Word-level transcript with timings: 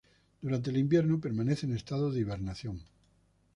Durante 0.41 0.71
el 0.71 0.77
invierno 0.77 1.21
permanece 1.21 1.67
en 1.67 1.75
estado 1.75 2.09
de 2.09 2.21
hibernación. 2.21 2.81